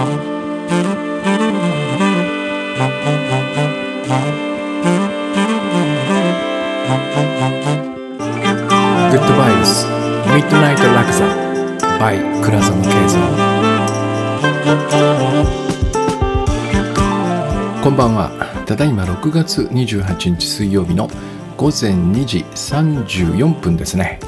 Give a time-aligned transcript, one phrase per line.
[0.00, 0.08] グッ
[9.26, 11.26] ドバイブスミッドナイトラクザ
[11.98, 13.20] by 倉園慶三
[17.84, 18.30] こんばんは。
[18.66, 21.08] ただいま6月28日水曜日の
[21.58, 24.18] 午前2時34分ですね、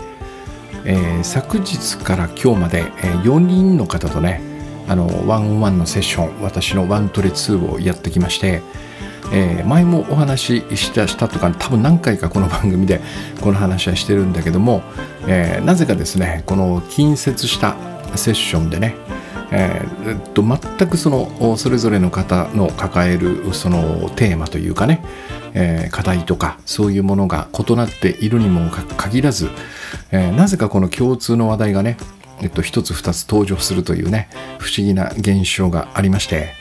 [0.84, 4.51] えー昨日から今日まで、えー4人の方とね
[4.88, 8.62] あのワンオンワンのセッション私のワントレ2をやってきまして
[9.32, 13.00] えー前もお話ししたしたとか多分何回かこの番組で
[13.40, 14.82] この話はしてるんだけども、
[15.26, 17.76] えーなぜかですねこの近接した
[18.16, 18.94] セッションでね、
[19.50, 25.02] えーえっと全くそのそれぞれの方の抱えるそのテーマというかね、
[25.54, 29.48] えー課題とかそういうものが異なっているにもか限らず、
[30.10, 31.96] えーなぜかこの共通の話題がね
[32.42, 34.28] えっと、一つ二つ登場するというね
[34.58, 36.54] 不思議な現象がありまして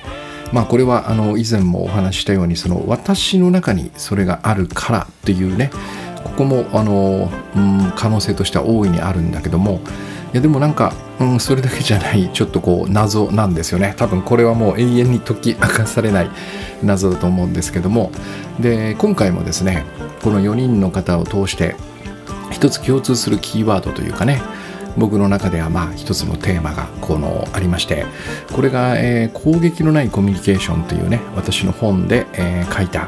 [0.53, 5.71] まあこれはあの以前もお話ししたようにその私の中にそれがあるからっていうね
[6.23, 9.81] ここもあの、うん、可能性としては大いにあるんだけども
[10.33, 13.95] いやでもなんか、うん、それだけじゃないちょっとこう謎なんですよね。
[13.97, 16.29] 多分これはもう永遠に解き明かされない
[16.83, 18.11] 謎だと思うんですけども
[18.59, 19.83] で今回もですね
[20.23, 21.75] この4人の方を通して
[22.51, 24.41] 一つ共通するキーワードというかね
[24.97, 28.05] 僕の中ではまあ一つのテーマがこのありまして
[28.53, 33.07] これが、えー攻撃のないコミュニケーションというね私の本で、えー書いた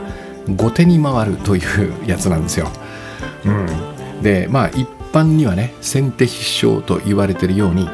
[0.49, 2.67] 後手に回るというやつなんですよ。
[3.45, 3.51] う
[4.19, 7.87] ん、でまあ一般にはね先手必勝と言われてるように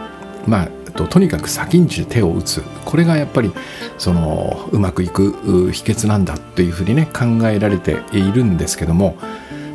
[0.48, 3.52] まあととにかく先んじて手を打つこれがやっぱり
[3.98, 5.30] そのうまくいく
[5.68, 9.18] う秘訣なんだっていうふうにね考えられているんですけども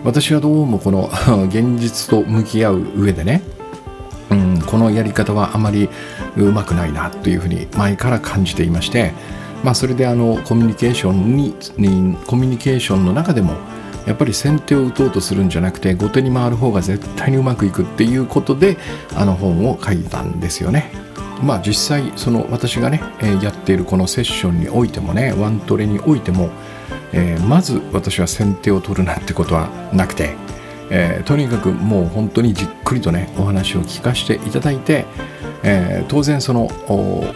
[0.04, 1.10] 私はどうもこの
[1.48, 3.53] 現実と向き合う上でねうん、
[4.64, 5.88] このやり方はあまり
[6.36, 9.12] うまくないなというふうに前から感じていまして、
[9.62, 11.54] まあ、それであのコミュニケーションに
[12.26, 13.54] コミュニケーションの中でも
[14.06, 18.76] やっぱり先手を打とうとするんじゃなくて後手に回る方が絶対にうまくいくっていうことで
[19.14, 20.90] あの本を書いたんですよね。
[21.42, 26.50] まあ実際その私がね、えやっているこのセッションにおいてもねワントレにおいても、
[27.12, 30.36] えまず私は先手を取るなんてことはなくて、
[30.90, 35.06] えーとにかくもう本当にじっくりとねお話を聞かせていただいて、
[35.62, 36.68] えー当然その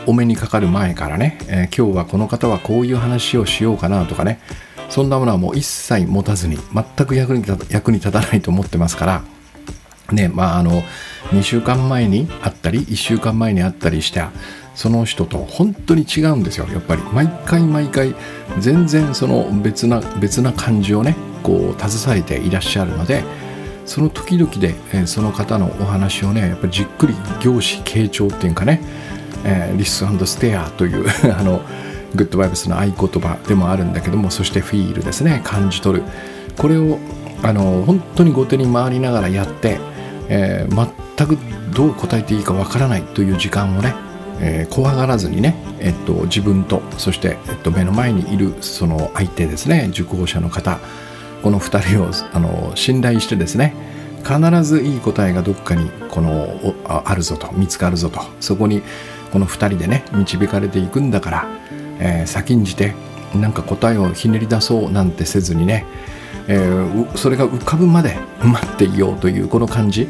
[0.06, 4.41] お目にかかる前からね、えー今日はこの方はこういう話をしようかなとかね
[4.88, 9.22] そんなものはもう一切持たずに全く役に立た役に立たないと思ってますから
[10.12, 10.82] ねまああの
[11.31, 14.31] 2週間前に会ったり1週間前に会ったりした
[14.75, 17.03] その人と本当に違うんですよやっぱり。
[17.12, 18.14] 毎回毎回
[18.60, 23.25] 全然その別な別な感じをねこう携えていらっしゃるので
[23.88, 28.82] その時々で、えその方のお話をねやっぱりじっくり業種傾聴っていうかね、
[29.44, 31.62] えーリスステアという あの
[32.15, 36.04] グッドバイブスの合言葉でもあるんだけどもそしてフィールですね感じ取る。
[36.59, 36.99] これを
[37.43, 39.78] あの本当に後手に回りながらやって、
[40.28, 41.38] えー全く
[41.75, 43.94] どう答えていいかわからないという時間をね、
[44.41, 50.78] えー怖がらずにね、えっと、自分とそして、えっと、目の前にいるその相手ですね受講者の方。
[51.43, 53.75] この2人をあの信頼してですね
[54.25, 58.82] 必ずいい答えがどっかにこのあるぞと見つかるぞとそこに
[59.32, 61.49] この2人でね導かれていくんだから、
[62.00, 62.94] えー先んじて
[63.34, 65.84] なんか答えをひねり出そうなんてせずにね、
[66.49, 70.09] えーそれが浮かぶまで待っていようというこの感じ。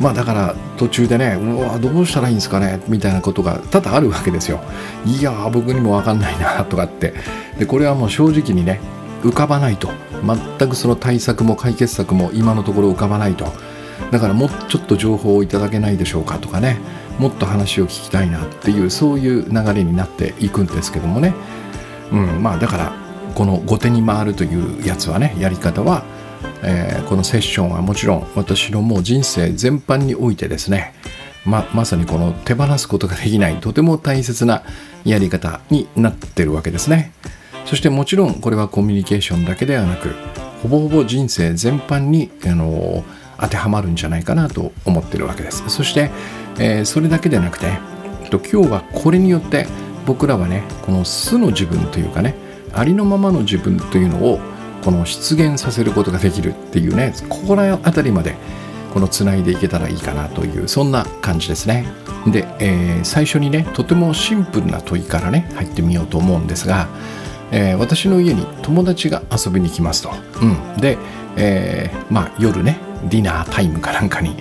[0.00, 4.60] まあだから途中でねうわどうしたらいいんですかねみたいなことが多々あるわけですよ。
[5.04, 7.14] いや僕にも分かんないなとかって。
[7.58, 8.80] でこれはもう正直にね
[9.22, 9.90] 浮かばないと。
[10.58, 13.46] 全くその対策も解決策も今のところ浮かばないと。
[14.10, 16.78] だからもうちょっと情報をいただけないでしょうかとかね。
[17.18, 21.34] もっと話を聞きたいなっていうそういう流れになっていくんですけどもね。
[22.12, 22.92] うんまあだから
[23.34, 26.04] この後手に回るというやつはねやり方は、
[26.62, 30.94] えーこのセッションはもちろん私のもう人生全般においてですね。
[31.46, 34.62] ままさにこの手放すことができないとても大切な
[35.04, 37.12] やり方になってるわけですね。
[37.68, 40.14] そしてもちろんこれはコミュニケーションだけではなく
[40.62, 43.04] ほぼほぼ人生全般にあの
[43.38, 45.68] 当てはまるんじゃないかなと思ってるわけです。
[45.68, 46.10] そして、
[46.58, 47.66] えーそれだけでなくて
[48.22, 49.66] えっと今日はこれによって
[50.06, 52.34] 僕らはねこの素の自分というかね
[52.72, 54.40] ありのままの自分というのを
[54.82, 58.34] この出現させることができるっていうねここら辺りまで
[58.94, 61.86] このつないでいけたらいいかなというそんな感じですね。
[62.26, 66.88] で、えー最初にねとてもシンプルな問いからね入ってみようと思うんですが、
[67.50, 70.10] えー私の家に友達が遊びに来ますと、
[70.42, 70.98] うん、で、
[71.36, 74.36] えーまあ夜ねディナータイムかなんかに、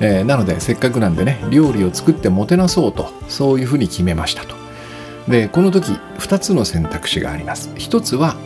[0.00, 4.54] えーなのでせっかくなんでね料理を作ってもてなそうとそういうふうに決めましたと。
[5.28, 7.72] でこの時2つの選択肢があります。
[7.76, 8.36] 一つは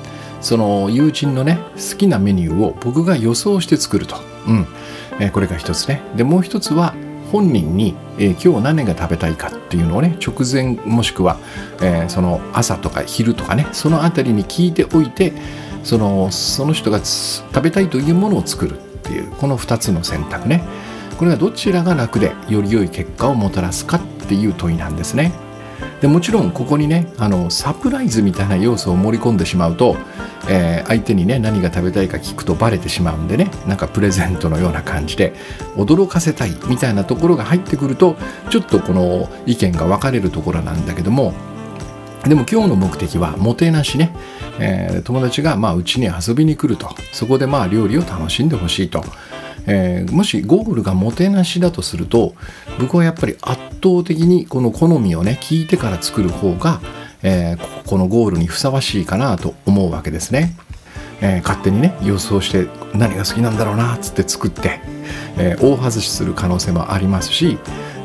[0.41, 4.17] その友人のね好きなメニューを僕が予想して作ると、
[4.47, 4.67] うん。
[5.21, 6.01] えー、これが一つね。
[6.17, 6.95] でもう一つは
[7.31, 11.39] 本人に、えー、今日何が食べたいかっていうのをね直前もしくは、
[11.81, 15.33] えー、その朝とか昼とかねその辺りに聞いておいて
[15.85, 20.63] そのその人が食べたいというものを作るっていうこの2つの選択ね
[21.19, 25.33] これがどちらが楽でより良い結果をもたらすかっていう問いなんですね。
[26.01, 29.97] でもちろんここにねあのサプライズみたいな要素を盛り込んでしまうと、
[30.49, 35.35] えー、相手にね何が食べたいか聞くとバレてしまうんでねなんかプレゼントのような感じで
[35.77, 38.17] 驚かせたいみたいなところが入ってくると
[38.51, 41.35] ちょっとこの意見が分かれるところなんだけども
[42.25, 44.13] でも今日の目的はもてなしね、
[44.59, 49.03] えー、友達がまあうちに遊びに来るとそこでまあ料理を楽しんでほしいと
[49.67, 52.35] えー、もしゴールがもてなしだとすると
[52.79, 56.81] 僕はやっぱり圧倒的にこの好みをね聞いてから作る方が、
[57.23, 60.57] えー、このゴールにふさわしいかなと思うわけですね。
[61.23, 64.81] え、勝手にね予想して何が好きなんだろうなっつって作って、
[65.37, 67.59] え、大外しする可能性もありますし、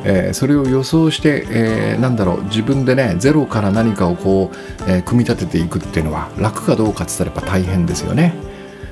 [0.05, 4.55] えー、それを予想して、えー、なんだろう自分でねゼロから何かをこう、
[4.89, 8.33] えー、組み立てていくっていうのは楽かどうかっつったらやっぱ大変ですよね。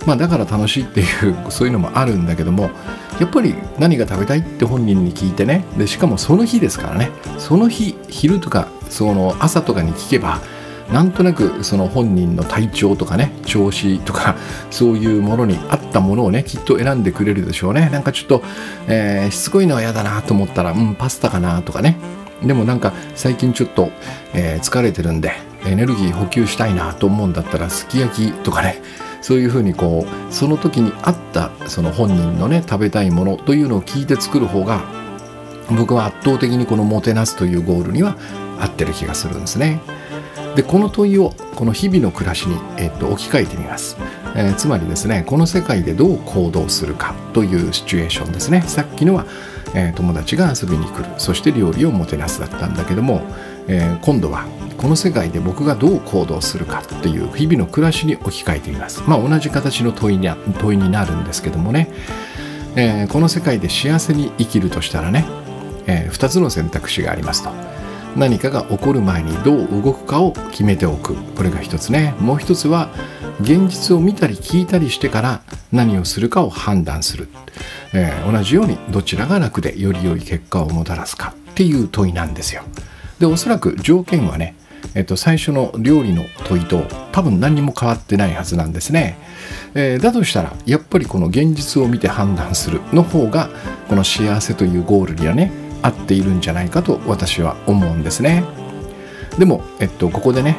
[0.05, 2.71] まあ、だから楽しいっていうそういうのもあるんだけども
[3.21, 10.41] やっぱり何が食べたいって本人に聞いてねでしかもその日ですからねその日昼とかその朝とかに聞けば
[10.91, 14.35] なんとなくその本人の体調とかね調子とか
[14.69, 17.89] そういうものに合ったものをねきっと選んでくれるでしょうね。
[17.91, 18.43] なんかちょっと、
[18.87, 21.97] えー、しつこいのは嫌だなと思ったらうんパスタかなとかね。
[22.43, 23.89] でもなんか最近ちょっと、
[24.33, 25.31] えー、疲れてるんで
[25.65, 28.81] エネルギー補給したいなと思うんだったらすき焼きとかね。
[29.21, 34.81] そういうふうにこうその時に合ったその本人のね食べたいものというのを聞いて作る方が
[35.71, 38.17] 僕は圧倒的にこのもてなすというゴールには
[38.59, 39.79] 合ってる気がするんですね。
[40.55, 43.97] でこの問いをこの日々の暮らしに、えっと、置き換えてみます、
[44.35, 49.25] えー、つまりですねこの世界でどう行動するかというシチュエーションですねさっきのは、
[49.75, 53.21] えー、友達が遊びに来るそして料理をもてなすだったんだけども、
[53.67, 54.45] えー、今度は
[54.77, 59.01] この世界で僕がどう行動するかっていう日々の暮らしに置き換えてみます。
[59.07, 60.27] まあ、同じ形の問いに
[60.59, 61.89] 問いになるんですけどもね、
[62.75, 65.25] え、この世界で幸せに生きるとしたらね、
[65.87, 67.72] え、2つの選択肢がありますと。
[68.15, 71.15] 何かが起こる前にどう動くかを決めておく。
[71.15, 72.15] これが一つね。
[72.19, 72.89] もう一つは、
[73.41, 77.27] 現実を見たり聞いたりしてから何をするかを判断する。
[77.93, 82.63] えー、同じようにどちらが楽でより良い結果をもたらすかっていう問いなんですよ。
[83.19, 84.55] で、おそらく条件はね、
[84.95, 89.17] えっと、最初の料理の問いと多分何も変わってないはずなんですね。
[89.73, 93.49] えー、だとしたらやっぱりこの現実を見て判断するの方が
[93.87, 95.51] この幸せというゴールにはね
[95.83, 98.43] 合っているんじゃないかと私は思うんですね。
[99.37, 100.57] でも、えっと、ここでね、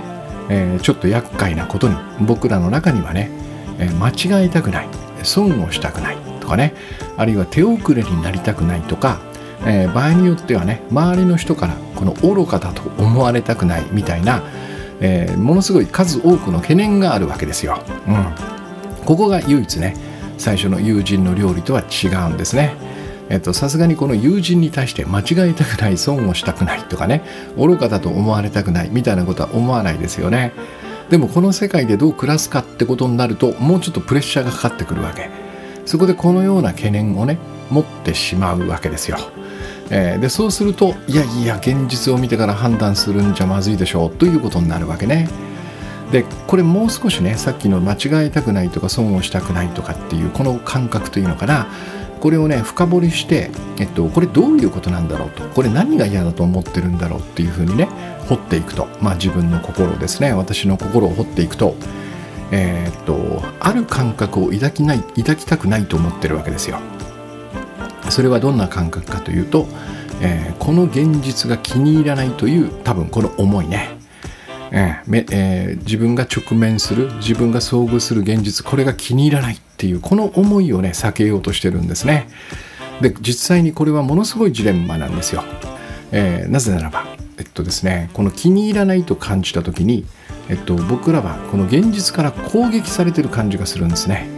[0.48, 3.30] えー、ちょっと厄介なことに僕らの中にはね、
[3.78, 4.88] えー、間違えたくない
[5.22, 6.74] 損をしたくないとかね
[7.16, 9.20] あるいは手遅れになりたくないとか
[9.66, 14.42] えー、場合によってはね周りの人からこの愚かだと思われたくないみたいな、
[15.00, 17.82] え、ものすごい数多くの懸念があるわけですよ。
[18.06, 19.96] うん、ここが唯一ね
[20.36, 22.74] 最初の友人の料理とは違うんですね。
[23.52, 27.22] さすがにこの友人に対して間違えたくない損をしたくないとかね
[27.56, 30.52] 愚かだと思われたくないみたいなことは思わないですよね。
[31.10, 35.30] でもこの世界でどう暮らすかってことになるともうちょっとプレッシャーがかかってくるわけ。
[35.86, 37.38] そこでこのような懸念をね
[37.70, 39.18] 持ってしまうわけですよ。
[39.90, 45.28] えー、でそうするといやいや現実を見てから判断するんじゃまずいでしょうということになるわけね。
[46.10, 51.66] でこれもう少しねさっきの間違えたくないとか損をしたくないとかっていうこの感覚というのかな。
[52.24, 57.84] これをね深掘りして、えっと、これどういうことなんだろうとこれ何が嫌だと思ってるんだろうっていうふうにね
[58.30, 61.74] 掘っていくとまあ自分の心ですね私の心を掘っていくと
[62.50, 66.78] えー、っとある感覚を抱きない抱きたくないと思ってるわけですよ。
[68.08, 69.66] それはどんな感覚かというと、
[70.22, 73.98] えー、この現実が気に入らないという多分この思いね、
[74.76, 82.28] えーえー、自分が直面する自分が遭遇する現実これが気に入らないっていうこの思いをね避けようとしてるんですね
[83.00, 85.44] で実際にこれはものすごいジレンマなんですよ、
[86.10, 87.04] えー、なぜならば
[87.38, 90.04] えっとですねこの気に入らないと感じた時に
[90.48, 94.28] えっと、僕らはこの現実から攻撃されてる感じがするんですね。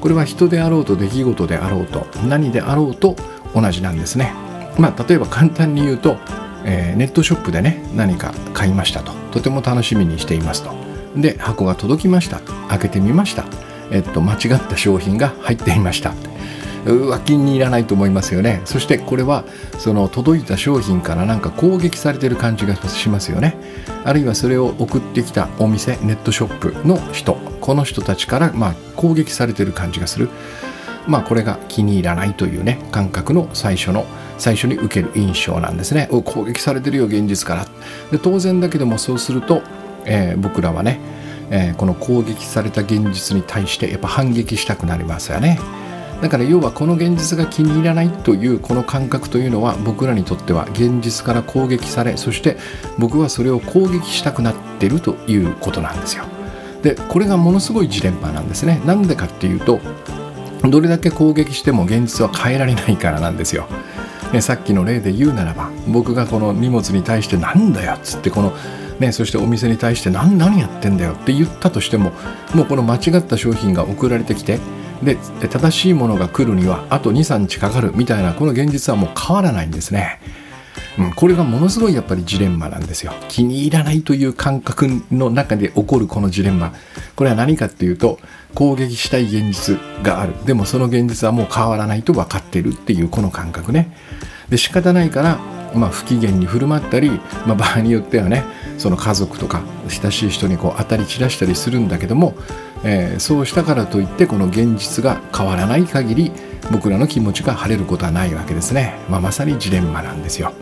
[0.00, 3.16] これは人であろうと出来事であろうと何であろうと
[3.54, 4.32] 同じなんですね。
[4.78, 6.16] まあ、例えば簡単に言うと、
[6.64, 9.12] えー、ネットショップでね何か買いましたと。
[9.32, 10.70] とても楽しみにしていますと。
[11.16, 13.44] で箱が届きました開けてみました。
[13.90, 16.12] えっと間違った商品が入っていました。
[16.86, 18.62] うわ気に入らないと思いますよね。
[18.64, 19.44] そしてこれは
[19.78, 23.56] その届いた商品からなんか攻撃されてる感じがしますよね。
[24.04, 30.28] あるいはそれを送ってきたお店ネットショップの人この人たちからまあ攻撃されてる感じがする。
[31.08, 36.08] まあこれが気に入らないというね感覚の最初の最初に受ける印象なんですね。
[36.10, 37.66] 攻撃されてるよ現実から。
[38.12, 39.62] で当然だけどもそうすると、
[40.04, 41.00] えー、僕らはね、
[41.50, 45.58] えー、この攻撃された現実に対してやっぱ反撃したくなりますよね。
[46.20, 52.56] だから要はこの現実が気に入らないというこの感覚というのは僕らにとっては現実から攻撃されそして
[52.98, 56.24] 僕はそれを攻撃したくなってるということなんですよ。
[56.82, 58.80] でこれがものすごいジレンマなんですね。
[58.84, 59.80] なんでかっていうと
[60.64, 63.68] どれだけ攻撃しても現実は変えられないからなんですよ
[64.32, 68.52] ね、さっきの例で言うならば僕がこの荷物に対して「なんだよ」っつってこの、
[68.98, 72.12] ね、そしてお店に対して何「何やってんだよ」って言ったとしても
[72.54, 74.58] もうこの間違った商品が送られてきて
[75.02, 75.16] で
[75.48, 80.20] 正しいものが来るにはあと23日かかるみたいなこの現実はもう変わらないんですね。
[80.98, 83.12] うん、これがものすごいやっぱりジレンマなんですよ。
[83.28, 86.74] 気に入らないという感覚の中で起こるこのジレンマ。
[87.14, 88.18] これは何かっていうと
[88.54, 90.34] 攻撃したい現実がある。
[90.44, 93.96] でもその現実はもう変わらないと分かってるっていうこの感覚ね。
[94.48, 95.38] で仕方ないから
[95.74, 97.10] まあ、不機嫌に振る舞ったり、
[97.46, 98.44] まあ、場合によってはね
[98.78, 102.34] その家族とか親しい人にこう当たり散らしたりするんだけども、
[102.84, 106.32] えー、そうしたからといってこの現実が変わらない限り
[106.70, 110.52] 僕らの気持ちが晴れることはないわけですね、まあ、まさにジレンマなんですよ。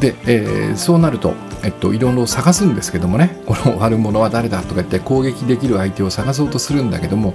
[0.00, 1.34] で、えー、そうなると、
[1.64, 7.34] えっと、いろいろ探すんですけどもね この悪者は誰だとか言って攻撃できる相手を探そうとするんだけども、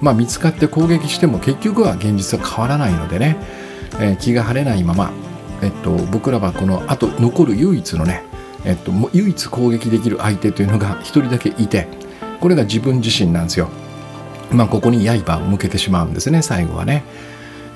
[0.00, 3.36] まあ、見つかって攻撃しても結局は現実は変わらないのでね、
[4.00, 5.12] えー、気が晴れないまま、
[5.62, 8.24] えっと、僕らはこのあと残る唯一のね、
[8.64, 11.88] えっと、唯一攻撃できる相手というのが一人だけいて
[12.40, 13.68] これが自分自身なんですよ。
[14.50, 17.04] まあ、ここに刃を向けてしまうんですね最後はね。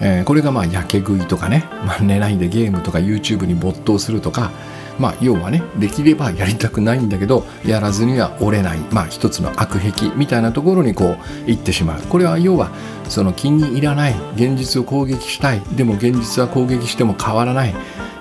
[0.00, 4.50] えー、これがまあやけ食いとかね、まあ、寝ないでゲームとか YouTube に没頭するとか、
[4.99, 12.03] まあ、要はねできればやりたくないんだけどやらずには折れない、まあ、一つの悪癖みたいなところにこう行ってしまう。
[12.03, 12.71] これは要は
[13.09, 15.61] その気に入らない現実を攻撃したい。
[15.76, 17.75] でも現実は攻撃しても変わらない。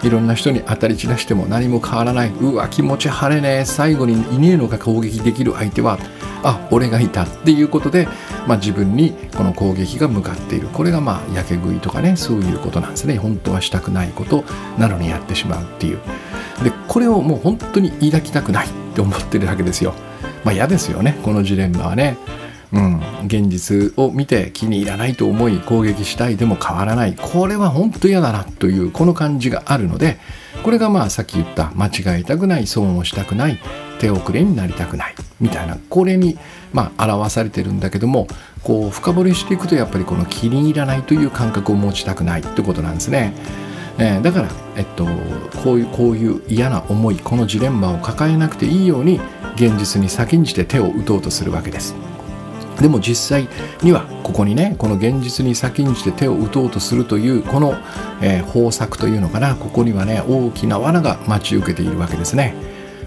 [0.06, 2.30] いろんな人に当たり散らしても何も変わらない。
[2.30, 3.66] うわ気持ち晴れね。
[3.66, 5.98] 最後にいねえのが攻撃できる相手は
[6.44, 8.08] あ俺がいたっていうことで、
[8.48, 10.68] まあ、自分にこの攻撃が向かっている。
[10.68, 12.16] これがまあやけ食いとかね。
[12.16, 13.18] そういうことなんですね。
[13.18, 14.44] 本当はしたくないこと
[14.78, 15.98] なのにやってしまうっていう。
[16.64, 19.96] でこれをもう本当に抱きたくないって思ってるわけですよ。
[20.44, 21.18] まあ嫌ですよね。
[21.24, 22.18] このジレンマはね。
[22.74, 30.18] うん、現実を見て気に入らないと思い攻撃したいでも変わらないこれは本当嫌だなというこの感じがあるので
[30.64, 33.60] これがまあさっき言った間違えたくない損をしたくない
[34.00, 36.38] 手遅れになりたくないみたいなこれに
[36.74, 38.28] まあ表されてるんだけども
[38.64, 43.34] こう深掘りしていくとやっぱりこの気に入らないという感覚を持ちたくないってことなんですね。
[43.98, 45.06] えー、だから、えっと、
[45.64, 49.22] こういうこういう嫌な思いこのジレンマを抱えなくていいように
[49.56, 51.96] 現実に先んじて手を打とうとするわけです。
[52.80, 53.48] でも実際
[53.82, 57.76] にはここにねこの現実に先んじて手を打とうとするというこの、
[58.22, 59.56] えー、方策というのかな。
[59.56, 62.54] ここにはね大きな罠が待ち受けているわけですね。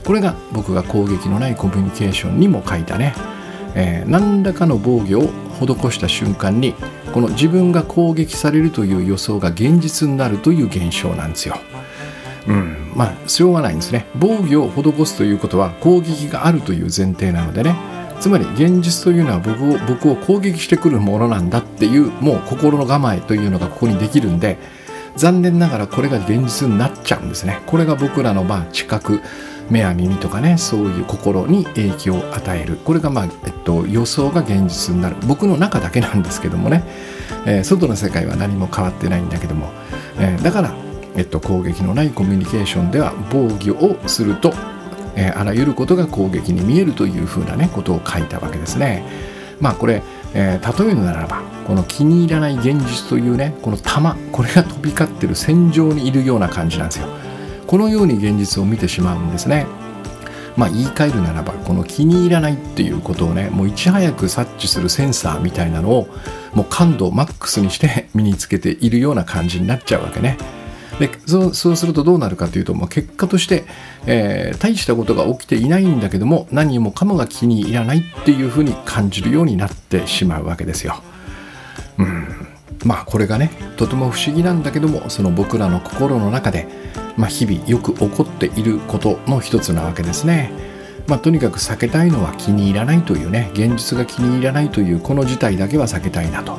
[0.04, 3.14] これが僕が攻撃のないコミュニケーションにも書いたね、
[3.74, 6.74] えー、何らかの防御を施した瞬間に
[7.12, 11.56] この自分が攻撃されるという予想が現実になるという現象なんですよ。
[12.46, 14.06] うん、まあしょうがないんですね。
[14.14, 17.97] 防御を施すということは攻撃があるという前提なのでね。
[18.20, 24.58] つまり現実というのは僕を僕を攻撃してくるものなんだっていうもう心の構えというのがここにできるんで
[25.16, 27.60] 残念ながらこれが現実になっちゃうんですね。
[27.66, 29.20] これが僕らのまあ知覚
[29.70, 32.76] 目や耳とかねそういう心に影響を与える。
[32.76, 35.16] これがまあ、えっと、予想が現実になる。
[35.26, 36.84] 僕の中だけなんですけどもね、
[37.46, 39.70] えー、外の世界は何も変わってないんだけども、
[40.18, 40.74] えー、だから、
[41.16, 44.52] えっと、攻撃のないコミュニケーションでは防御をすると
[45.18, 49.04] えー、あらゆることが攻撃に見えるというふうなねことを書いたわけですね。
[49.60, 57.08] まあこれ、えー、例えるならばこの気に入らない現実というねこの玉これが飛び交ってる戦場にいるような感じなんですよ。
[57.66, 59.66] このように現実を見てしまうんですね。
[60.56, 66.08] まあ言い換えるならばこの気に入らないっていうことをねもういち早く察知するセンサーみたいなのを
[66.54, 70.38] もう感度をマックスにして身につけているような感じになっちゃうわけね。
[70.98, 73.64] でそうそうするとどうなるかというと、まあ、結果として、
[74.06, 81.02] えー、大したことが起きていないんだけども何もかもが気に入らないっていうふうに感じるようになってしまうわけですよ。
[81.98, 82.48] うん
[82.84, 86.68] まあこれがねとても不思議なんだけどもその僕らの心の中で、
[87.16, 90.52] まあ、日々よく起こっていることの一つなわけですね。
[91.08, 96.58] まあ、とにかく避けたいのは気に入らないというね現実が気に入らないというこの事態だけは避けたいなと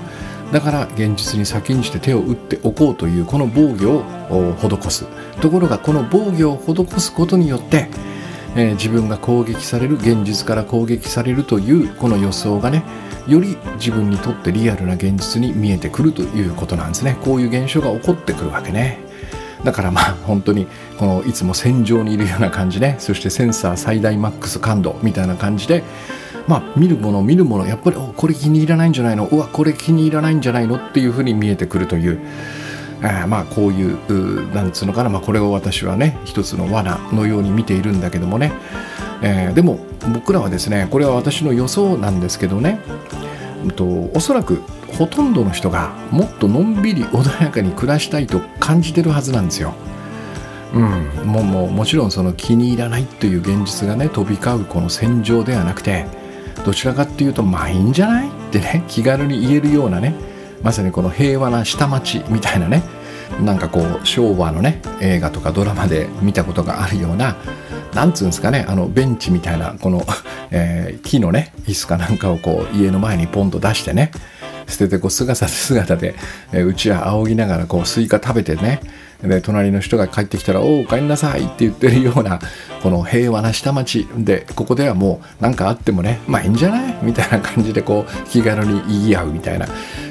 [0.51, 5.05] だから現実に先んじて手を打っておこうというこの防御を施す。
[5.41, 7.87] ところがこの防御を施すことによって
[8.55, 12.83] えー、自分が攻撃される現実から攻撃されるというこの予想がね
[13.27, 17.17] より自分にとってリアルな現実に見えてくるということなんですね。
[17.23, 18.97] こういう現象が起こってくるわけね。
[19.63, 22.95] だからまあ本当にこのいつも戦場にいるような感じね。
[22.97, 25.83] そしてセンサー最大マックス感度みたいな感じで
[26.49, 29.27] まあ見るもの見るものやっぱりおこれ気に入らないんじゃないの？
[29.27, 30.77] うわこれ気に入らないんじゃないの？
[30.77, 32.19] っていうふうに見えてくるという
[33.03, 38.51] あまあこういうなんつうのかな、まあ、これを私はね一つの罠のように見ているんだけどもね、
[39.21, 39.79] えー、でも
[40.11, 42.81] 僕らはですねこれは私の予想なんですけどね、
[43.63, 44.61] うんと、おそらく
[44.97, 49.73] ほとんどの人がもっとのんびり穏やかに暮らしたいと感じてるはずなんですよ。
[50.73, 56.05] うん、もうもちろんその気に入らないという現実がね飛び交うこの戦場ではなくて
[56.65, 58.27] どちらかっていうとまあいいんじゃない？
[58.27, 60.13] ってね 気軽に言えるようなね
[60.63, 62.83] まさにこの平和な下町みたいなね
[63.43, 67.35] なんかこう昭和のね映画とかドラマで見たことがあるような
[67.93, 70.05] なんつうんですかねあのベンチみたいなこの、
[70.51, 74.11] えー、木のね椅子かなんかをこう家の前にポンと出してね
[74.67, 76.13] 捨ててこう姿で姿で、
[76.53, 78.81] え、うちわ扇ぎながらこうスイカ食べてね
[79.23, 82.39] で隣の人が帰ってきたら「おお帰りなさい」って言ってるような
[82.81, 86.97] この平和な下町でここではもう何かあってもねまあいいんじゃない？
[87.01, 89.67] みたいな感じでこう気軽に言い合うみたいな。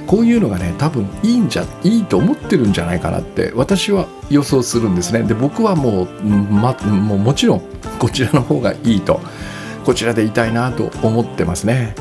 [0.07, 5.23] こういうのがね多分いいんじゃいいと思ってるんじゃないかなって私は予想するんですね。
[5.23, 7.63] で僕はもう,、ま、もうもちろん
[7.99, 9.21] こちらの方がいいと
[9.85, 11.95] こちらでいたいなと思ってますね。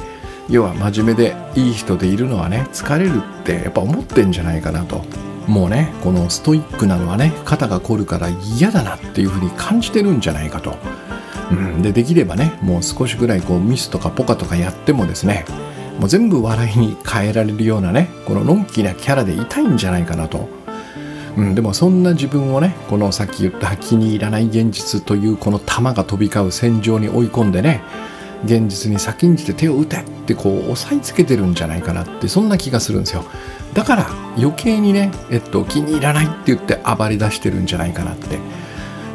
[0.50, 5.04] 要は真面目でいい人でいるのはね疲れるってやっぱ思ってんじゃないかなと。
[5.48, 10.78] もうねこのストイックなのはね肩が凝るから嫌だなっていうふうに感じてるんじゃないかと、
[11.52, 15.46] うん、でできればねもう少しぐらいこうミスとかポカとかやってもですね
[16.00, 20.48] もう全部笑いに変えられるようなねこののんきなキャラでいたいんじゃないかなと、
[21.38, 27.82] うん、でもそんな自分をねこのさっき言った気に入らない現実というこの弾が飛び交う戦場に追い込んでね
[28.46, 33.26] 現実に先んじて手を打てってこう押さえつけてるんじゃないかなってそんな気がするんですよ
[33.74, 38.40] だから余計にね、えっと、気に入らないって言って暴れ出してるんじゃないかなって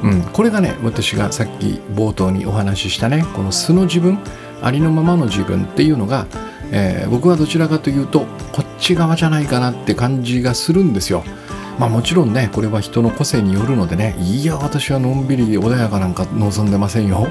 [0.02, 4.18] うん、これがね私がさっき冒頭にお話ししたねこの素の自分
[4.61, 6.26] ありのままの自分っていうのが
[6.72, 11.22] えー、僕はどちらかというとこっち側じゃないかなって感じがするんですよ。
[11.82, 17.26] まあもちろんねこれは人の個性によるのでねいや私はのんびり穏やかなんか望んでませんよ。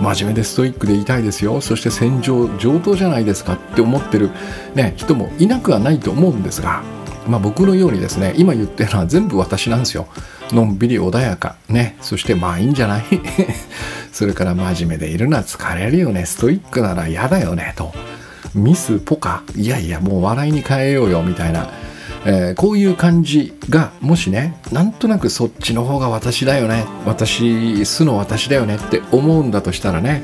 [0.00, 1.60] 真面目でストイックでいたいですよ。
[1.60, 4.30] そして戦場上等じゃないですかって思ってる、
[4.74, 6.82] ね、人もいなくはないと思うんですが
[7.28, 10.08] まあ僕のようにですね今言ってるのは全部私なんですよ。
[10.50, 13.04] のんびり穏やかねそしてまあいいんじゃない？
[14.10, 16.26] それから真面目でいるのは疲れるよね。
[16.26, 17.74] ストイックなら嫌だよね。
[17.76, 17.92] と。
[18.56, 21.68] ミスポカいやいやもう笑いに変えようよみたいな、
[22.26, 30.22] えー、こういう感じがもしねなんとなくそっちの方が私だよね私素の私だよねって思うんだとしたらね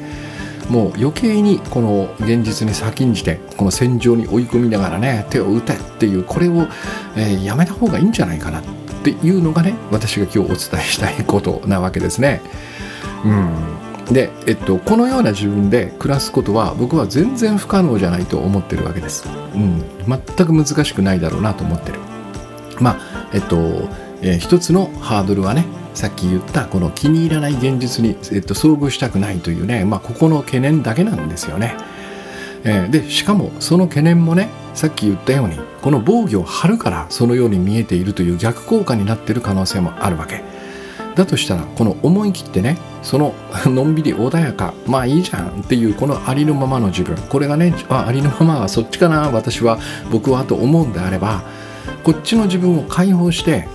[0.71, 6.69] もう余計にこの現実に先んじてこの戦場に追い込みながらね手を打てっていうこれを、
[7.17, 8.63] えー、やめた方がいいんじゃないかなっ
[9.03, 12.41] ていうのがね私が今日お伝えしたいことなわけですね。
[13.25, 19.29] うんで、えっと、このような自分で暮らすことは僕は全然不可能じゃないと思ってるわけです。
[19.55, 21.99] うん、全く難しくないだろうなと思ってる。
[22.81, 23.57] まあ、えっと、
[24.23, 31.77] えー、一つのハードルはね、さっき言ったこの気に入らない現実に、えっと、遭遇したくないというね、まあ、ここの懸念だけなんですよね。
[32.65, 40.43] えー、で、しかもその懸念もね、さっき言ったように、この防御を張るからそのように見えているという逆効果になっている可能性もあるわけ。
[41.21, 43.35] だとしたらこの思い切ってねその
[43.67, 47.17] のんびり穏やかまあいいじゃんっていうこのありのままの自分。
[47.29, 49.79] これがねあありのままはそっちかな私は
[50.11, 51.43] 僕はと思うんであれば
[52.03, 53.69] こっちの自分を解放して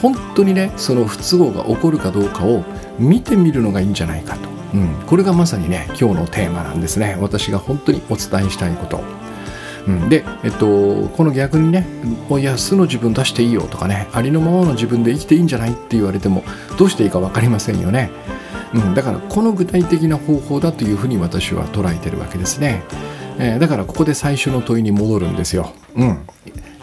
[0.00, 2.62] 本当にねその不都合が起こるかどうかを
[2.98, 7.16] 見てみるのがいいんじゃないかと、うん、これがまさにね今日のテーマなんですね。
[7.20, 9.23] 私が本当にお伝えしたいこと。
[9.86, 11.86] うん、で、えっと、この逆にね
[12.30, 16.42] 「いや素の自分出していいよ」とかねありのままの自分で生きていいんじゃないって言われても
[16.78, 18.10] どうしていいか分かりませんよね。
[18.74, 22.82] うん、だからこの具体的な方法だというふうに私は捉えてるわけですね。
[23.38, 25.72] えー、だからここで最初の問いに戻るんですよ。
[25.96, 26.18] うん。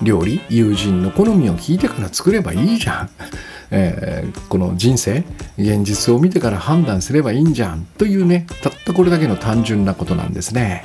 [0.02, 0.42] 料理？
[0.50, 3.10] 友人の好みを聞いてから作ればいいじゃん。
[3.72, 5.24] えー、この人生？
[5.58, 10.84] 現実を見てから判断すればいいんじゃんというねたったこれだけの単純なことなんですね。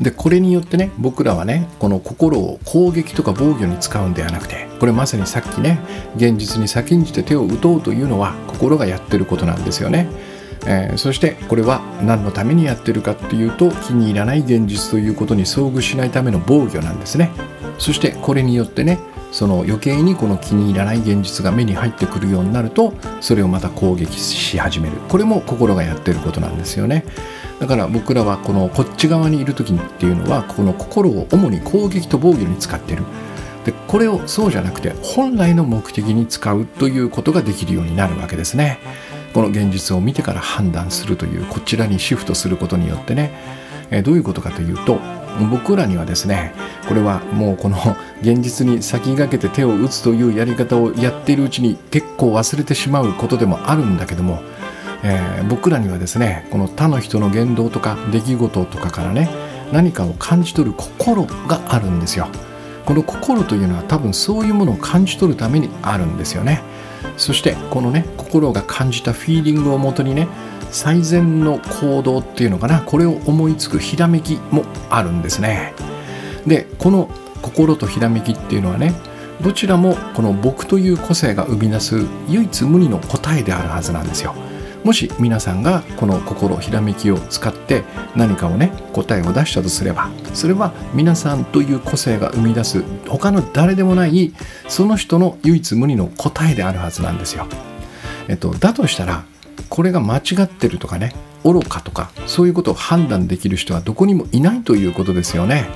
[0.00, 5.80] でこれによってね僕らはねこの心を攻撃とか防御に使うんではなくてこれまさにさっきね
[6.16, 10.08] 現実に先んじて手を打とうというのは心がやってることなんですよね。
[10.66, 17.30] えー、そしてこれは何のためにやってるかっていうと気に入らない現実ということに遭遇しないための防御なんですね。
[17.78, 18.98] そしてこれによってね
[19.30, 27.04] その余計にこの気に入らない現実が目に入ってくるようになるとそれをまた攻撃し始めるこれも心がやってることなんですよね
[27.60, 33.04] だから僕らはこのこっち側にいる時っていうのはこの心を主に攻撃と防御に使ってる。
[33.64, 38.78] でこれをそうじゃなくて本来の目的に使うということができるようになるわけですね。
[39.34, 43.32] この現実を見てから判断するというこちらにシフトすることによってね。
[43.90, 45.00] えどういうことかというと
[45.50, 46.52] 僕らにはですね
[46.88, 47.76] これはもうこの
[48.20, 54.42] 現実に先駆けて手を打つというやり方をやっているうちに結構忘れてしまうことでもあるんだけども、
[55.02, 59.28] えー、僕らにはですねこの他の人の言動とか出来事とかからね
[59.72, 62.28] 何かを感じ取る心があるんですよ。
[62.84, 66.62] この心というのは多分そういうものを感じ取るためにあるんですよね。
[67.18, 70.28] そしてこのね心が感じたフィーリングをもとにね
[70.70, 75.74] 最善の行動っていうのかなこれを思いつくひらめきもあるんですね
[76.46, 77.10] でこの
[77.42, 78.94] 心とひらめきっていうのはね
[79.40, 81.96] どちらもこの僕という個性が生み出す
[82.28, 84.34] 唯一無二の答えであるはずなんですよ
[84.88, 87.84] もし皆さんがこの心ひらめきを使って
[88.16, 94.32] 何かをね答えを出したとすればそれは皆さんという個性が生み出す他の誰でもない
[94.66, 97.46] その人の唯一無二の答えであるはずなんですよ。
[98.28, 99.26] えっと、だとしたら
[99.68, 105.68] これが間違ってるとかね愚かとかそういうことを判断できる人はどこにもいないということですよね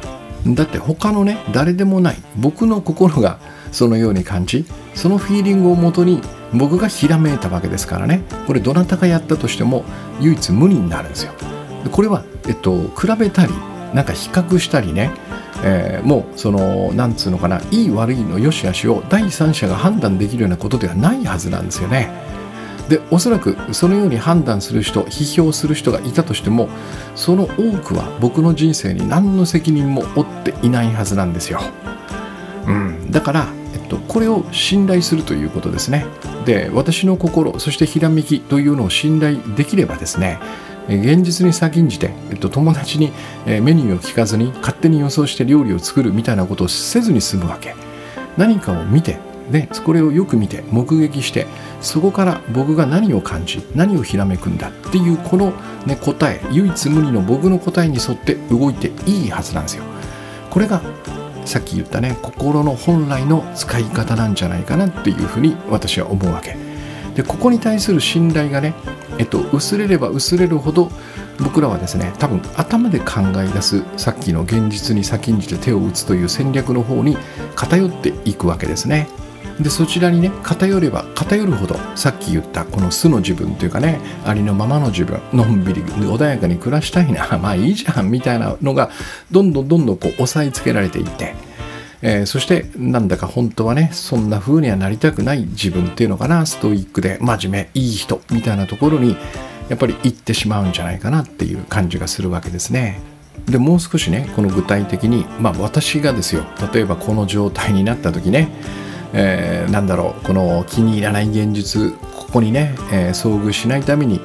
[0.46, 3.38] だって他のね誰でもない僕の心が
[3.72, 6.22] そのように感じそのフィーリングをもとに
[6.54, 8.22] 僕がひらめいたわけですからね。
[8.46, 9.84] これどなたがやったとしても
[10.20, 11.32] 唯一無二になるんですよ。
[11.90, 13.52] これは、えっと、比べたり
[13.94, 15.10] なんか比較したりね、
[15.64, 22.10] えー、もうそのなんつうのかないい悪いの良し悪しを第三者が判断できるようなことではないはずなんですよね。
[22.88, 26.68] でおそらくそのように判断する人批評する人がいたとしても
[27.14, 31.60] その多くは僕の人生に何の責任も負っていないはずなんですよ、
[32.66, 36.06] うん、だから、えっと、これを信頼するということですね
[36.44, 40.38] で私の心そしてひらめきというのを信頼できればですね
[40.88, 43.12] 現実に先んじて、えっと、友達に
[43.46, 47.74] メニューを聞かずに勝手に予想して料理を作るみたいなことをせずに済むわけ
[48.36, 49.18] 何かを見て
[49.50, 51.46] でこれをよく見て目撃して
[51.80, 55.52] そこから僕が何を感じ何をひらめくんだっていうこの、
[55.86, 59.84] ね、答え唯一無二の僕の答えに沿って動いていいはずなんですよ。
[60.50, 60.82] これが
[61.44, 66.56] さっき言ったね心の本来の使い方なんじゃないかなっていうふうに私は思うわけ。
[67.14, 68.74] でここに対する信頼がね、
[69.18, 70.90] えっと、薄れれば薄れるほど
[71.38, 77.16] 僕らはですね多分頭で考え出すさっきの現実に先んじて手を打つという戦略の方に
[77.54, 79.08] 偏っていくわけですね。
[79.60, 88.90] でそちらにね偏れば偏るほどさっき言ったこの素の自分というかねありのままの自分のんびり穏やかに暮らしたいな まあいいじゃんみたいなのが
[89.30, 91.34] どんどんどんどんこう押さえつけられていって、
[92.00, 99.16] えー、そしてなんだか本当はねそんな風にはなりたくない自分っていうのかなストイックで真面目いい人みたいなところに
[99.68, 103.00] やっぱり行ってしまうんじゃないかなっていう感じがするわけですね。
[103.46, 108.48] でもう少しねこの具体的にまあ私がですよ例えばこの状態になった時ね
[109.12, 114.20] えー、なんだろうこの気に入らない現実ここにね、えー、遭遇しないために、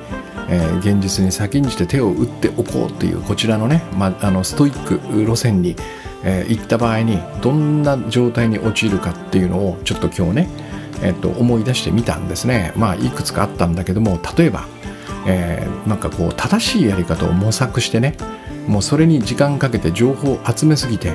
[0.49, 5.75] えー、現実に先んじて手を打っておこうというこちらのね、まあ、のストイック路線に、
[6.23, 10.49] えー、行った場合にどんな状態に陥るかっていうのをちょっと今日ね、
[11.01, 12.71] えー、と思い出してみたんですね。
[12.75, 14.67] まあいくつかあったんだけども例えば、
[15.25, 18.15] えー、なんかこう正しいやり方を模索してね
[18.67, 21.13] もうそれに時間かけて情報を集めすぎて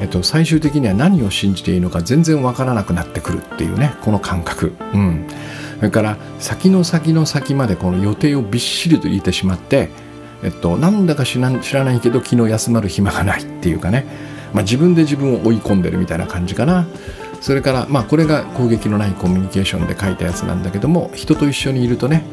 [0.00, 5.26] えっと、最終的には何を信じていいのか全然わからなくなってくるっていうねこの感覚、うん、
[5.76, 9.88] それから先の先の先までこの予定をびっしりと入れてしまって、
[10.42, 14.06] えっと、なんだか知らないけど昨日休まる暇がないっていうかね、
[14.52, 16.86] まあ、自分で自分を追い込んでるみたいな感じかな。
[17.40, 22.24] それからまあこれが攻撃のないコミュニケーションで書いたやつなんだけども人と一緒にいるとね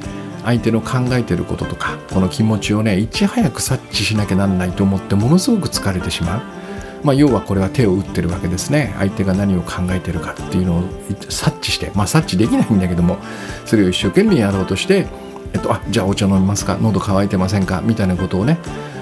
[0.44, 6.55] 相手の考えてることとかこの気持ちをねいち早く察知しなきゃなんないと思ってものすごく疲れてしまう。
[7.06, 8.96] まあ、要はこれは手を打ってるわけですね。
[8.98, 10.84] 相手が何を考えてるかっていうのを
[11.30, 13.20] 察知して、まあ、察知できないんだけども
[13.66, 15.06] それを一生懸命やろうとして、
[15.54, 16.78] えっと、あじゃあお茶飲みますか？
[16.82, 17.82] 喉乾いてませんか？
[17.82, 18.58] みたいなことをね、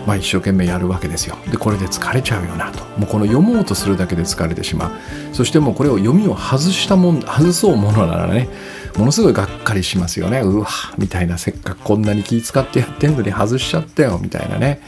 [0.06, 1.38] まあ、一生懸命やるわけですよ。
[1.50, 2.84] でこれで疲れちゃうよなと。
[3.00, 4.92] もうこの読もうとするだけで疲れてしまう。
[5.34, 8.50] そしてもうこれを読みを外したもん外そうものならね
[8.98, 10.42] ものすごいがっかりしますよね。
[10.42, 11.38] うわみたいな。
[11.38, 14.82] せっかくこんなに気使ってやってんのに外しちゃったよみたいなね。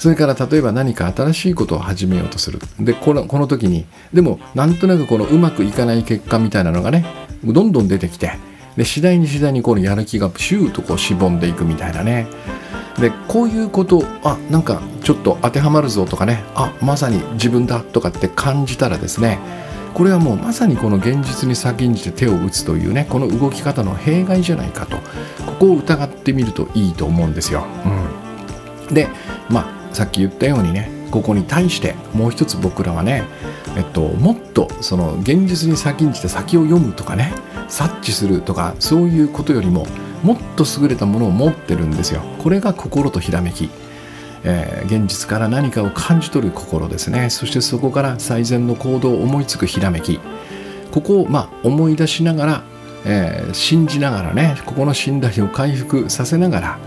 [0.00, 2.58] それから例えば何か新しいことを始めようとする。
[2.80, 3.84] でこのこの時に
[4.14, 7.04] でもなんとなくこのうまくいかない結果みたいなのがね
[7.44, 8.32] どんどん出てきて
[8.78, 12.28] で次第に次第にこのやる気がシューとこうしぼんでいくみたいなね。
[12.98, 16.44] でこういうことあなんかちょっと当てはまるぞとかね。
[16.54, 19.38] あまさに自分だとかって感じたらですね
[19.92, 24.96] これはもうまさにこの現実に先んじて手を打つというねこの動き方の弊害じゃないかと
[25.44, 27.66] ここを疑ってみるといいと思うんですよ。
[28.88, 29.06] うん、で
[29.50, 33.24] まあさっき言ったようにねここに対してもう一つ僕らはね、
[33.76, 37.32] えっと、もっとその現実に先んじて先を読むとかね
[37.68, 39.86] 察知するとかそういうことよりも
[40.22, 42.20] もっと優れたものを持ってるんですよ。
[42.38, 43.70] これが心とひらめき。
[44.44, 50.18] えー、現実から何かを感じ取る心ですねそしてそこから最善の行動を思いつくひらめき
[50.92, 52.62] ここをまあ思い出しながら、
[53.04, 56.78] えー、信じながらねここの信頼を回復させながら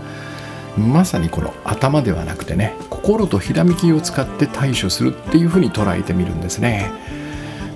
[0.76, 6.90] まさにこの頭ではなくてね心とひらめきを使って対処するっていうふうに捉えてみるんですね。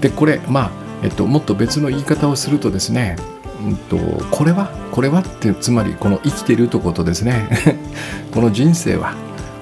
[0.00, 0.70] でこれまあ、
[1.02, 3.16] えっと、もっと別の言い方をするとですね
[3.64, 3.96] うんと、
[4.30, 7.48] これはこれはってつまりこの生きてるとことですね。
[8.32, 9.14] この人生は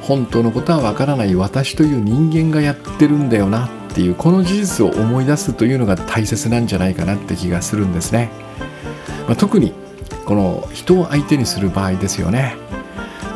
[0.03, 8.31] 本当のことはわからない私という人間がやってるんだよなっていうこの事実を思い出すというのが大切なんじゃないかなって気がするんですね、
[9.27, 9.72] まあ、特に
[10.27, 12.57] この人を相手にする場合ですよね。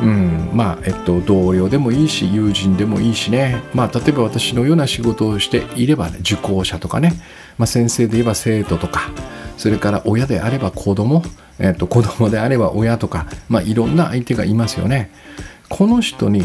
[0.01, 0.49] うん。
[0.53, 3.61] まあえっと同僚でもいいし友人でもいいしね。
[3.73, 7.13] まあ例えば私のような仕事をしていれば、ね、受講者とかね、
[7.57, 9.09] まあ、先生で言えば生徒とか。
[9.57, 11.21] それから親であれば子供、
[11.59, 15.11] えっと、子供であれば親とか、まあ、いろんな相手がいますよね。
[15.69, 16.43] この人に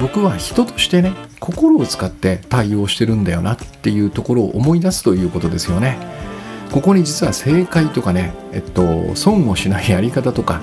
[0.00, 5.96] 僕は人としてね心を使って対応してるんだよなっていうところを思い出すということですよね。
[6.72, 10.60] ここに実は正解とかね、えっと、損をしないやり方とか、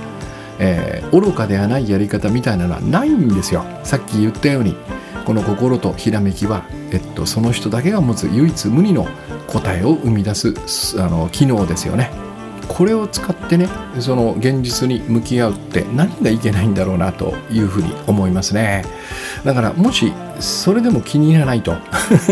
[0.63, 3.65] えー、愚かではないやり方みたいなのはないんですよ。
[3.83, 4.75] さっき言ったように
[5.25, 9.07] この心とひらめきは、えっと、その人だけが持つ唯一無二の
[9.47, 10.53] 答えを生み出す
[11.01, 12.11] あの機能ですよね。
[12.69, 13.67] これを使ってね
[13.99, 18.85] その現実に向き合うって何がいけないんだろうなというふうに思いますね
[19.43, 21.75] だからもしそれでも気に入らないと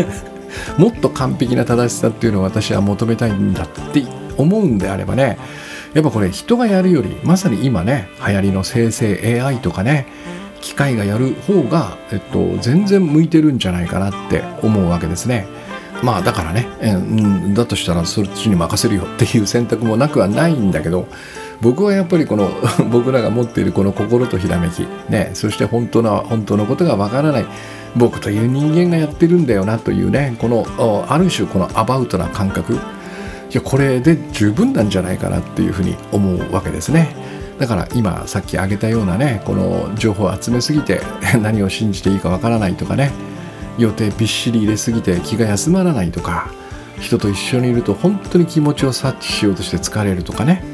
[0.78, 4.04] もっと完璧な正しさっていうのを私は求めたいんだって
[4.38, 5.38] 思うんであればね
[5.94, 10.06] やっぱこれ人がやるよりまさに今ね流行りの生成 AI とかね
[10.60, 15.46] 機械がやる方が、えっと、全然向いてるんじゃないかなって思うわけですね。
[16.02, 21.06] まあだからね、うん、だとしたらそっちに任せるよっていう選択もなくはないんだけど
[21.60, 22.50] 僕はやっぱりこの
[22.90, 27.46] 僕らが持っているこの心とひらめき、ね、そして本当の本当のことがわからない
[27.94, 32.78] 僕という人間がやってるんだよなというねこのある種このアバウトな感覚
[33.52, 37.14] いやこれで十分なんじゃないかなっていうふうに思うわけですね。
[37.58, 41.00] だから今さっき挙げたようなねこの情報を集めすぎて
[41.40, 43.12] 何を信じていいかわからないとかね
[43.78, 46.48] 予定びっしり入れすぎて気が休まらないとか
[46.98, 50.64] 人と一緒にいると本当に気持ちを察知しようとして疲れるとかね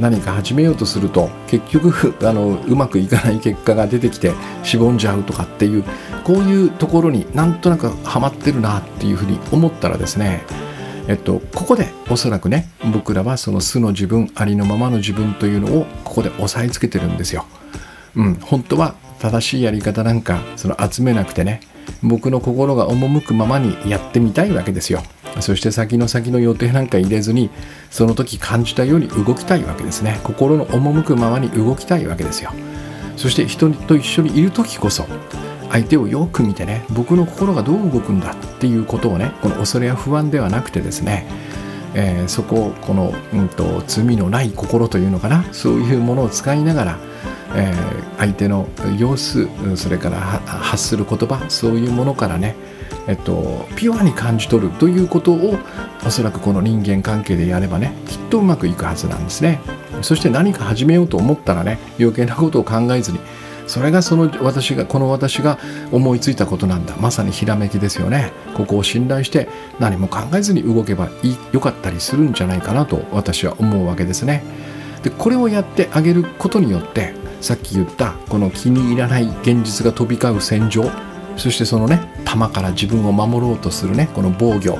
[0.00, 4.32] 何か始めようとすると結局 あのうまくいかない結果が出てきて
[4.64, 5.84] しぼんじゃうとかっていう
[6.24, 10.42] こういうところになんとなくハマってるなっていうふうに思ったらですね
[11.08, 17.46] えっと、ここでおそらくね僕らはその素の自分ありのままの自分というのをここで押さえつけてるんですよ。
[18.14, 21.60] うん、本当は正しいやり方なんかその集めなくてね
[22.02, 25.02] 僕の心が赴くままにやってみたいわけですよ。
[25.40, 27.50] そして先の先の予定なんか入れずに
[27.90, 30.20] その時感じたように動きたいわけですね。
[30.22, 32.52] 心の赴くままに動きたいわけですよ。
[33.16, 35.06] そして人と一緒にいる時こそ
[35.72, 41.26] 相手をよく見てね僕の心がどう動くんだっていうことをねこの恐れや不安ではなくてですね
[41.94, 46.98] えー、そこをこの、うんと罪のない心というのかなそういうものを使いながら
[47.54, 52.54] えー、相手の様子それから発する言葉そういうものからね、
[53.06, 55.58] えっと、ピュアに感じ取るということを
[56.04, 59.60] おそらくこの人間関係でやればねきっとうまくいくはずなんですね。
[60.00, 63.20] そして何か始めようと思ったらね余計なことを考えずに
[63.66, 65.58] それがその私がこの私が
[65.90, 66.96] 思いついたことなんだ。
[66.96, 68.32] まさにひらめきですよね。
[68.54, 69.48] ここを信頼して
[69.78, 74.42] 何も考えずに動けばいいよかったりするんじゃないかなと私は思うわけですね。
[75.02, 80.84] でこれをやってあげることによってさっき言ったこの気に入らない現実が飛び交う戦場
[81.36, 84.78] そしてそのね弾から自分を守ろうとするねこの防御、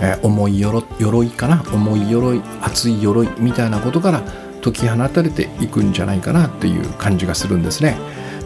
[0.00, 1.64] えー、重い鎧かな？
[1.72, 4.22] 重い鎧熱い鎧みたいなことから
[4.64, 7.98] 解き放たれていくんじゃないかなっていう感じがするんですね。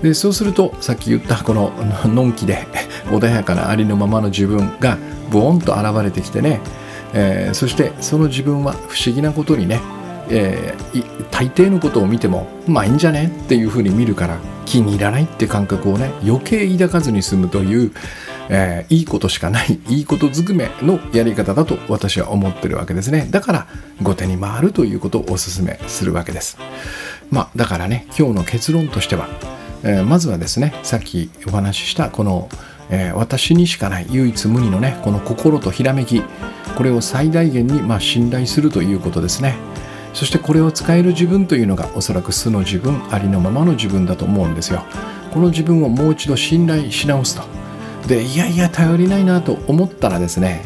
[0.03, 1.73] でそうするとさっき言ったこの
[2.05, 2.67] のんきで
[3.07, 4.99] 穏やかなありのままの自分が
[5.31, 6.61] ボーンと現れてきてね、
[7.15, 9.81] えー、そしてその自分は不思議なことにね
[10.31, 17.93] えー、大抵のことを見てもまあいいんじゃねっていうふうに見るから気に入らないって感覚をね余計抱かずに済むという
[18.49, 23.29] えー、いいことしかない いいことずくめのやり方だと私は思ってるわけですね。
[23.31, 23.67] だから
[24.03, 26.59] 後手に回るということをお勧めするわけです。
[27.31, 29.29] まあだからね今日の結論としては、
[29.83, 32.49] えー、まずはですねさっきお話ししたこの、
[32.91, 36.23] えー、私にしかない唯一無二のねこの心とひらめき
[36.77, 39.57] これを最大限にまあ信頼するということですね。
[40.15, 44.83] そしてこれを使える自分というのがおそらく素の自分ありのままの自分だと思うんですよ。
[45.33, 47.68] この自分をもう一度信頼し直すと。
[48.09, 50.63] でいやいや頼りないなと思ったらですね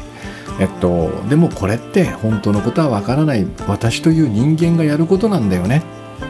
[0.60, 5.82] えっとでもこれって本当のことはわからない私という人間がやることなんだよね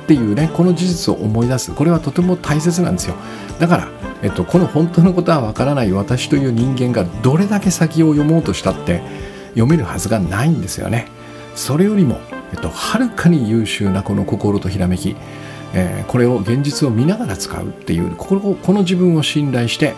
[0.02, 1.72] っていうねこの事実を思い出す。
[1.72, 3.14] これはとても大切なんですよ。
[3.60, 3.88] だから、
[4.22, 9.02] えっと、この本当のことはわからない私という人間がどれだけ先を読もうとしたって
[9.50, 11.06] 読めるはずがないんですよね。
[11.54, 12.18] それよりも、
[12.52, 15.14] えっと、はるかに優秀なこの心とひらめき、
[15.74, 19.94] えー、これを現実を見ながら使うっていうこのこの自分を信頼して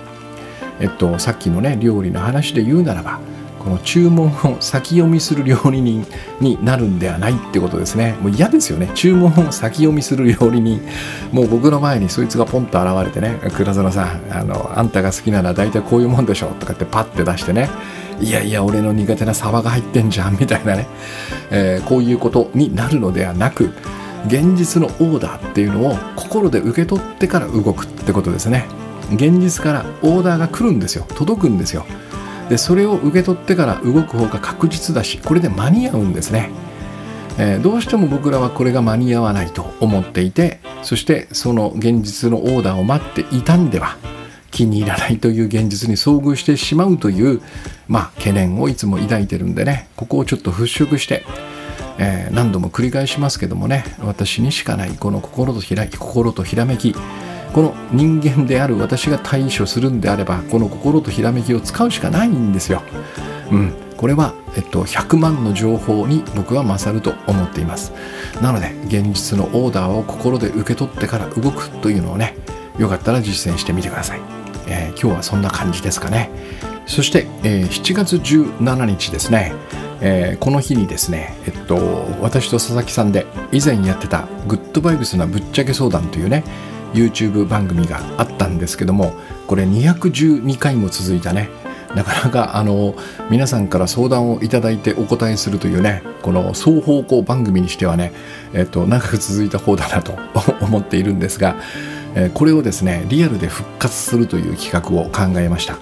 [0.80, 3.20] えっと、さっきのね料理の話で言うならば
[3.64, 6.06] この注文を先読みする料理人
[6.38, 8.14] になるんではないってことですね。
[8.20, 8.90] もう嫌ですよね。
[8.94, 10.82] 注文を先読みする料理人。
[11.32, 17.70] もう僕の前にそいつがポンと現れてね倉園さんあのあんたが好きなら大体こういうもんでしょとかってパッて出してね。
[18.20, 20.86] いやいや俺の苦手なサバが入ってんじゃんみたいなね、
[21.50, 23.70] えー、こういうことになるのではなく
[24.26, 28.66] 現実のオーダーっていうのを心で受け取ってから動くってことですね。
[29.12, 31.06] 現実からオーダーが来るんですよ。
[31.14, 31.84] 届くんですよ。
[32.48, 36.50] でそれを受け取ってから動く方が確実だしこれで間に合うんですね、
[37.38, 43.96] えー、どうしても僕らはこれが間に合わないと思っていてそしてその現実のオーダーを待っていたんでは
[44.50, 47.42] 気に入らないという現実に遭遇してしまうという、
[47.88, 51.24] まあ、懸念をいつも抱いてるんでねここをちょっと払拭して、
[51.98, 56.94] えー、何度も繰り返しますけどもね私にしかないこの心とひら心とひらめき
[57.54, 62.82] この人間である私が対処するんであればこの心とひらめきを使うしかないんですよ。
[63.52, 67.92] うん、これは、えっと、100万の情報に僕は勝ると思っています。
[68.42, 72.36] なので現実のオーダーを心で受け取ってから動くというのをね
[72.76, 74.20] よかったら実践してみてください。
[74.66, 76.30] えー、今日はそんな感じですかね。
[76.86, 79.52] そして、えー、7月17日ですね、
[80.00, 81.76] えー、この日にですね、えっと、
[82.20, 86.42] 私と佐々木さんで以前やってたグッドバイブスなぶっちゃけ相談というね
[86.94, 89.14] YouTube 番組があったんですけども
[89.46, 91.48] これ212回も続いたね。
[91.94, 92.96] なかなかあの
[93.30, 98.12] 皆さんから相談をいただいてお答えするというねこの双方向番組にしてはね、
[98.52, 100.18] えっと、長く続いた方だなと
[100.60, 101.54] 思っているんですが、
[102.16, 105.78] えこれをですねリアルで復活するという企画を考えました、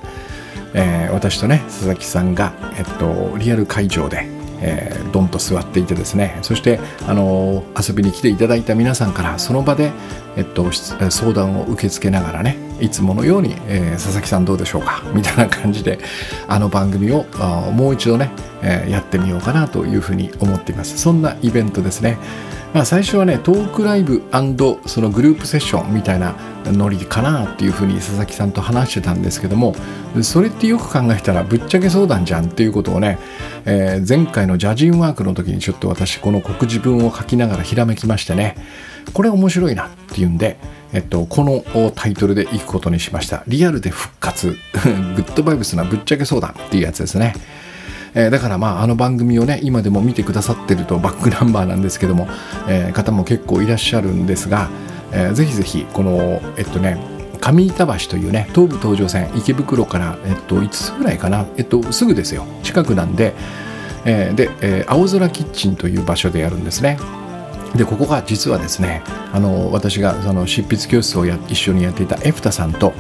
[0.74, 9.92] えー、私とね佐々木さんが、えっと、リアル会場でえー、ドンと座っていてですねそして、あの、遊びに来ていただいた皆さんからその場で、
[10.36, 15.98] えっと、相談を受け付けながらねいつものように、えー、佐々木さんどうでしょうかみたいな感じで
[16.48, 17.24] あの番組を
[17.72, 18.30] もう一度ね、
[18.62, 20.98] えやってみようかなというふうに思っています。
[20.98, 22.18] そんなイベントですね。
[22.74, 24.22] まあ、最初はねトークライブ
[24.86, 29.74] そのグループセッションみたいなノリかなっていうふうに佐々木さんと話してたんですけども
[30.22, 33.18] それってよく考えたらぶっちゃけ相談じゃんっていうことをね、
[33.64, 38.56] えー、前回のジャジンワークの時にちょっと私この告示文を書きながらひらめきましてね
[39.12, 40.56] これ面白いなっていうんで
[40.92, 43.44] えっと、このタイトルでいくことにしました。
[43.46, 44.48] リアルで復活。
[44.50, 44.52] グ
[45.22, 47.34] ッドバイブスなぶっちゃけ相談っていうやつですね。
[48.14, 52.28] えー、だからまああの番組をね今でも見てくださってるとバックナンバーなんですけども、
[52.68, 54.68] えー、方も結構いらっしゃるんですが、
[55.12, 56.98] えー、ぜひぜひこのえっとね
[57.42, 62.46] 上板橋というね東武東上線池袋から、えっと、5つぐらいかな、えっと、すぐですよ。
[62.62, 63.34] 近くなんで、
[64.04, 66.98] えー、で、えー、青空キッチンという場所でやるんですね。
[67.74, 69.02] でここが実はですね
[69.32, 72.92] あの私がその執筆教室をや一緒にやっていたエフタさんと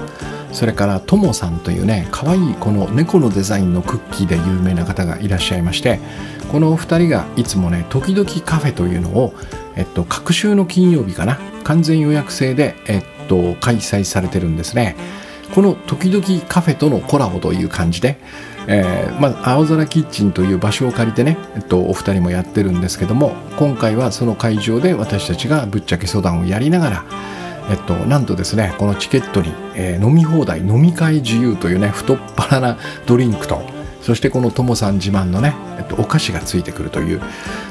[0.50, 6.00] それからともさんというね可愛いこの猫のデザインのクッキーで有名な方がいらっしゃいまして
[6.50, 9.34] このお二人がいつもね時々カフェというのを
[9.76, 11.38] えっと各週の金曜日かな。
[11.62, 14.96] 完全予約制でえっと開催されてるんですね。
[15.54, 18.18] この時々カフェとのコラボという感じで
[18.66, 27.04] えー、まあ、青空キッチンという場所を借りてね、えっと、お二人もやってるんですけども今回はその会場で私たちがぶっちゃけ相談をやりながら
[27.70, 33.62] えっと、なんとですねこのチケットに、えー、飲み放題飲み会自由というね太っ腹なドリンクと
[34.02, 37.22] そしてこのともさん自慢のね、えっと、お菓子がついてくるという、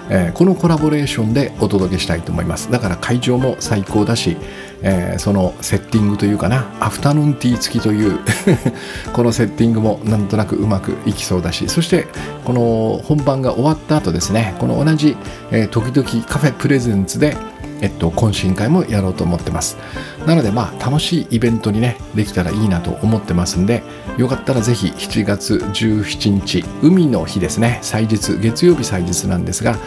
[0.10, 2.72] えー、このコラボレーションでお届けしたいと思います。
[2.72, 4.38] だから会場も最高だし、
[4.84, 8.20] えー、そのセッティングというかなアフタヌーンティー付きという
[9.14, 12.08] このセッティングもなんとなくうまくいきそうだしそして
[12.46, 15.16] この本番が終わった後ですねこの同じ、
[15.52, 17.36] えー、時々カフェプレゼンツで
[17.82, 19.76] えっと、懇親会もやろうと思ってます。
[20.26, 23.82] なのでまあ楽しいイベントにねできたらいいなと思ってますんで
[24.18, 29.78] よかったらぜひ7月17日海の日ですね祭日月曜日祭日なんですが、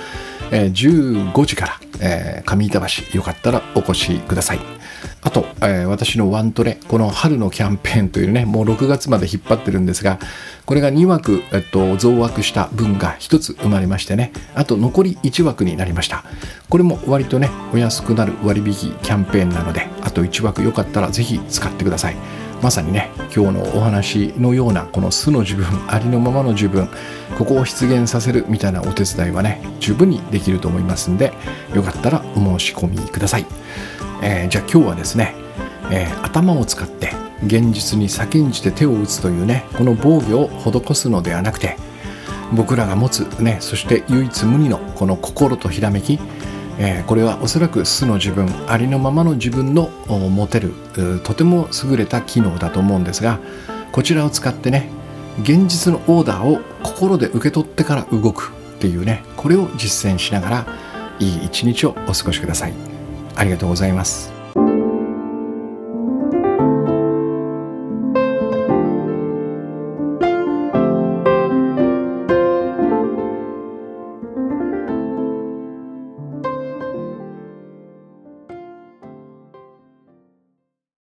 [0.51, 4.84] えー、15時から、上板橋よかったらお越しください。
[5.25, 10.19] あと、えー、私のワントレこの春のキャンペーンというねもう6月まで引っ張ってるんですが
[10.67, 14.33] これが2枠、えっと、増枠した分が1つ生まれましてね。
[14.55, 16.25] あと残り1枠になりました。
[16.69, 22.17] これも割とねお安くなる割引キャンペーンなのであと1枠よかったらぜひ使ってください。
[22.65, 26.89] まさにね今日のお話のようなこの素の自分ありのままの自分
[27.37, 31.35] ここを出現させるみたいなお手伝いはね十分にできると思いますんで
[31.75, 33.45] よかったらお申し込みください、
[34.23, 35.35] えー、じゃあ今日はですね、
[35.93, 37.11] えー、頭を使って
[37.45, 41.77] 現実に先んじて手を打つというねこの防御を施すのではなくて
[42.57, 46.19] 僕らが持つねそして唯一無二のこの心とひらめき、
[46.79, 50.73] えー、これはおそらく素の自分ありのままの自分の持てる
[51.23, 53.39] とても優れた機能だと思うんですが
[53.93, 54.89] こちらを使ってね
[55.43, 60.67] 現実のオーダーを心で受け取ってから動くっていうねこれを実践しながら
[61.21, 62.95] いい一日をお過ごしください。
[63.37, 64.34] ありがとうございます。